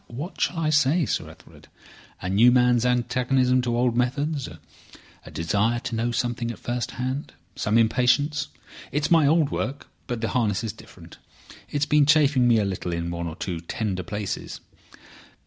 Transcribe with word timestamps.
"What 0.07 0.41
shall 0.41 0.57
I 0.57 0.71
say, 0.71 1.05
Sir 1.05 1.29
Ethelred? 1.29 1.67
A 2.23 2.27
new 2.27 2.51
man's 2.51 2.87
antagonism 2.87 3.61
to 3.61 3.77
old 3.77 3.95
methods. 3.95 4.49
A 5.27 5.29
desire 5.29 5.79
to 5.81 5.95
know 5.95 6.09
something 6.09 6.49
at 6.49 6.57
first 6.57 6.89
hand. 6.97 7.33
Some 7.55 7.77
impatience. 7.77 8.47
It's 8.91 9.11
my 9.11 9.27
old 9.27 9.51
work, 9.51 9.89
but 10.07 10.19
the 10.21 10.29
harness 10.29 10.63
is 10.63 10.73
different. 10.73 11.19
It 11.69 11.73
has 11.83 11.85
been 11.85 12.07
chafing 12.07 12.47
me 12.47 12.57
a 12.57 12.65
little 12.65 12.91
in 12.91 13.11
one 13.11 13.27
or 13.27 13.35
two 13.35 13.59
tender 13.59 14.01
places." 14.01 14.59